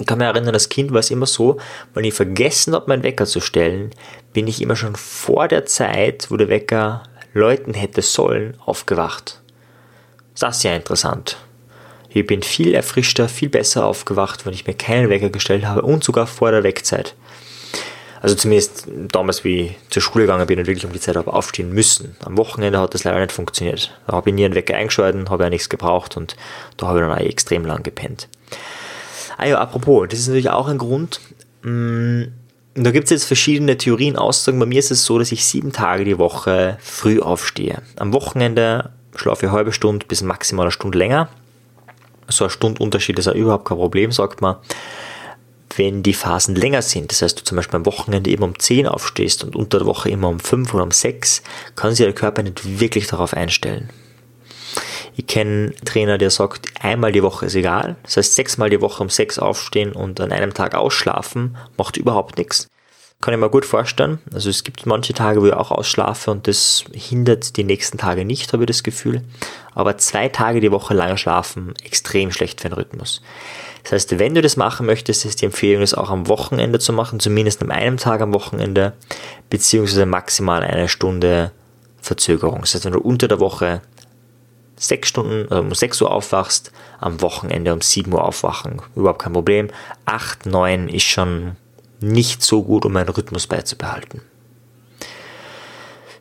Ich 0.00 0.06
kann 0.06 0.18
mich 0.18 0.28
erinnern, 0.28 0.54
als 0.54 0.68
Kind 0.68 0.92
war 0.92 1.00
es 1.00 1.10
immer 1.10 1.26
so, 1.26 1.58
wenn 1.92 2.04
ich 2.04 2.14
vergessen 2.14 2.72
habe, 2.72 2.86
meinen 2.86 3.02
Wecker 3.02 3.26
zu 3.26 3.40
stellen, 3.40 3.90
bin 4.32 4.46
ich 4.46 4.62
immer 4.62 4.76
schon 4.76 4.94
vor 4.94 5.48
der 5.48 5.66
Zeit, 5.66 6.30
wo 6.30 6.36
der 6.36 6.48
Wecker 6.48 7.02
läuten 7.34 7.74
hätte 7.74 8.02
sollen, 8.02 8.56
aufgewacht. 8.64 9.42
Das 10.38 10.56
ist 10.56 10.62
sehr 10.62 10.76
interessant. 10.76 11.36
Ich 12.18 12.26
bin 12.26 12.42
viel 12.42 12.74
erfrischter, 12.74 13.28
viel 13.28 13.48
besser 13.48 13.86
aufgewacht, 13.86 14.44
wenn 14.44 14.52
ich 14.52 14.66
mir 14.66 14.74
keinen 14.74 15.08
Wecker 15.08 15.30
gestellt 15.30 15.64
habe 15.64 15.82
und 15.82 16.02
sogar 16.02 16.26
vor 16.26 16.50
der 16.50 16.64
Wegzeit. 16.64 17.14
Also 18.20 18.34
zumindest 18.34 18.88
damals, 18.88 19.44
wie 19.44 19.60
ich 19.66 19.76
zur 19.90 20.02
Schule 20.02 20.24
gegangen 20.24 20.48
bin 20.48 20.58
und 20.58 20.66
wirklich 20.66 20.84
um 20.84 20.92
die 20.92 20.98
Zeit 20.98 21.14
habe 21.14 21.32
aufstehen 21.32 21.72
müssen. 21.72 22.16
Am 22.24 22.36
Wochenende 22.36 22.80
hat 22.80 22.92
das 22.92 23.04
leider 23.04 23.20
nicht 23.20 23.30
funktioniert. 23.30 23.96
Da 24.08 24.14
habe 24.14 24.30
ich 24.30 24.34
nie 24.34 24.44
einen 24.44 24.56
Wecker 24.56 24.74
eingeschalten, 24.74 25.30
habe 25.30 25.44
ja 25.44 25.50
nichts 25.50 25.68
gebraucht 25.68 26.16
und 26.16 26.34
da 26.76 26.88
habe 26.88 26.98
ich 26.98 27.06
dann 27.06 27.16
auch 27.16 27.20
extrem 27.20 27.64
lang 27.64 27.84
gepennt. 27.84 28.28
Ah 29.36 29.46
ja, 29.46 29.60
apropos, 29.60 30.08
das 30.08 30.18
ist 30.18 30.26
natürlich 30.26 30.50
auch 30.50 30.66
ein 30.66 30.78
Grund. 30.78 31.20
Mm, 31.62 32.24
da 32.74 32.90
gibt 32.90 33.04
es 33.04 33.10
jetzt 33.10 33.26
verschiedene 33.26 33.78
Theorien, 33.78 34.16
Aussagen. 34.16 34.58
Bei 34.58 34.66
mir 34.66 34.80
ist 34.80 34.90
es 34.90 35.04
so, 35.04 35.20
dass 35.20 35.30
ich 35.30 35.44
sieben 35.44 35.72
Tage 35.72 36.04
die 36.04 36.18
Woche 36.18 36.78
früh 36.80 37.20
aufstehe. 37.20 37.82
Am 37.94 38.12
Wochenende 38.12 38.90
schlafe 39.14 39.46
ich 39.46 39.50
eine 39.50 39.56
halbe 39.56 39.72
Stunde 39.72 40.04
bis 40.06 40.22
maximal 40.22 40.64
eine 40.64 40.72
Stunde 40.72 40.98
länger. 40.98 41.28
So 42.28 42.44
ein 42.44 42.50
Stundunterschied 42.50 43.18
ist 43.18 43.26
ja 43.26 43.32
überhaupt 43.32 43.66
kein 43.66 43.78
Problem, 43.78 44.12
sagt 44.12 44.40
man 44.40 44.56
wenn 45.78 46.02
die 46.02 46.14
Phasen 46.14 46.56
länger 46.56 46.82
sind, 46.82 47.12
das 47.12 47.22
heißt 47.22 47.38
du 47.38 47.44
zum 47.44 47.56
Beispiel 47.56 47.76
am 47.76 47.86
Wochenende 47.86 48.30
eben 48.30 48.42
um 48.42 48.58
10 48.58 48.86
aufstehst 48.86 49.44
und 49.44 49.56
unter 49.56 49.78
der 49.78 49.86
Woche 49.86 50.10
immer 50.10 50.28
um 50.28 50.40
5 50.40 50.74
oder 50.74 50.82
um 50.82 50.90
6, 50.90 51.42
kann 51.76 51.94
sich 51.94 52.04
der 52.04 52.14
Körper 52.14 52.42
nicht 52.42 52.80
wirklich 52.80 53.06
darauf 53.06 53.32
einstellen. 53.32 53.88
Ich 55.16 55.26
kenne 55.26 55.50
einen 55.50 55.84
Trainer, 55.84 56.18
der 56.18 56.30
sagt, 56.30 56.68
einmal 56.80 57.12
die 57.12 57.22
Woche 57.22 57.46
ist 57.46 57.54
egal. 57.54 57.96
Das 58.02 58.16
heißt, 58.16 58.34
sechsmal 58.34 58.70
die 58.70 58.80
Woche 58.80 59.02
um 59.02 59.08
6 59.08 59.38
aufstehen 59.38 59.92
und 59.92 60.20
an 60.20 60.30
einem 60.30 60.54
Tag 60.54 60.74
ausschlafen, 60.74 61.56
macht 61.76 61.96
überhaupt 61.96 62.38
nichts. 62.38 62.68
Kann 63.20 63.34
ich 63.34 63.40
mir 63.40 63.50
gut 63.50 63.64
vorstellen. 63.64 64.20
Also 64.32 64.48
es 64.48 64.62
gibt 64.62 64.86
manche 64.86 65.12
Tage, 65.12 65.42
wo 65.42 65.46
ich 65.46 65.52
auch 65.52 65.72
ausschlafe 65.72 66.30
und 66.30 66.46
das 66.46 66.84
hindert 66.92 67.56
die 67.56 67.64
nächsten 67.64 67.98
Tage 67.98 68.24
nicht, 68.24 68.52
habe 68.52 68.62
ich 68.62 68.68
das 68.68 68.84
Gefühl. 68.84 69.22
Aber 69.74 69.98
zwei 69.98 70.28
Tage 70.28 70.60
die 70.60 70.70
Woche 70.70 70.94
lang 70.94 71.16
schlafen, 71.16 71.74
extrem 71.84 72.30
schlecht 72.30 72.60
für 72.60 72.68
den 72.68 72.74
Rhythmus. 72.74 73.20
Das 73.82 73.92
heißt, 73.92 74.18
wenn 74.20 74.34
du 74.34 74.42
das 74.42 74.56
machen 74.56 74.86
möchtest, 74.86 75.24
ist 75.24 75.40
die 75.40 75.46
Empfehlung, 75.46 75.80
das 75.80 75.94
auch 75.94 76.10
am 76.10 76.28
Wochenende 76.28 76.78
zu 76.78 76.92
machen, 76.92 77.18
zumindest 77.18 77.60
an 77.60 77.72
einem 77.72 77.96
Tag 77.96 78.20
am 78.20 78.32
Wochenende, 78.32 78.92
beziehungsweise 79.50 80.06
maximal 80.06 80.62
eine 80.62 80.88
Stunde 80.88 81.50
Verzögerung. 82.00 82.60
Das 82.60 82.74
heißt, 82.74 82.84
wenn 82.84 82.92
du 82.92 83.00
unter 83.00 83.26
der 83.26 83.40
Woche 83.40 83.82
sechs 84.76 85.08
Stunden, 85.08 85.50
also 85.50 85.62
um 85.62 85.74
6 85.74 86.02
Uhr 86.02 86.12
aufwachst, 86.12 86.70
am 87.00 87.20
Wochenende 87.20 87.72
um 87.72 87.80
7 87.80 88.12
Uhr 88.12 88.24
aufwachen, 88.24 88.80
überhaupt 88.94 89.22
kein 89.22 89.32
Problem. 89.32 89.68
8, 90.06 90.46
9 90.46 90.88
ist 90.88 91.02
schon 91.02 91.56
nicht 92.00 92.42
so 92.42 92.62
gut, 92.62 92.84
um 92.84 92.96
einen 92.96 93.08
Rhythmus 93.08 93.46
beizubehalten 93.46 94.22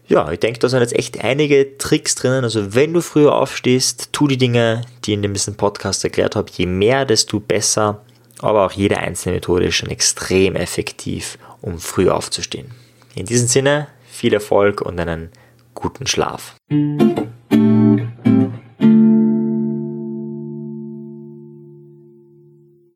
ja, 0.07 0.31
ich 0.31 0.39
denke, 0.39 0.59
da 0.59 0.69
sind 0.69 0.79
jetzt 0.79 0.95
echt 0.95 1.23
einige 1.23 1.77
Tricks 1.77 2.15
drinnen. 2.15 2.43
Also 2.43 2.73
wenn 2.73 2.93
du 2.93 3.01
früher 3.01 3.35
aufstehst, 3.35 4.09
tu 4.13 4.27
die 4.27 4.37
Dinge, 4.37 4.81
die 5.03 5.13
ich 5.13 5.23
in 5.23 5.33
diesem 5.33 5.55
Podcast 5.55 6.03
erklärt 6.03 6.35
habe. 6.35 6.49
Je 6.55 6.65
mehr, 6.65 7.05
desto 7.05 7.39
besser. 7.39 8.01
Aber 8.39 8.65
auch 8.65 8.71
jede 8.71 8.97
einzelne 8.97 9.35
Methode 9.35 9.65
ist 9.65 9.75
schon 9.75 9.89
extrem 9.89 10.55
effektiv, 10.55 11.37
um 11.61 11.79
früh 11.79 12.09
aufzustehen. 12.09 12.71
In 13.15 13.25
diesem 13.25 13.47
Sinne, 13.47 13.87
viel 14.09 14.33
Erfolg 14.33 14.81
und 14.81 14.99
einen 14.99 15.29
guten 15.73 16.07
Schlaf. 16.07 16.55